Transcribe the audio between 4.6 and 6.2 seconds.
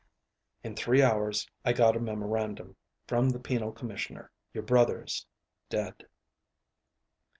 brother's dead."